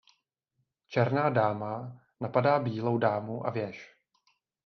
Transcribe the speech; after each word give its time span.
Černá 0.87 1.29
dáma 1.29 2.01
napadá 2.21 2.59
bílou 2.59 2.97
dámu 2.97 3.47
a 3.47 3.49
věž. 3.49 3.95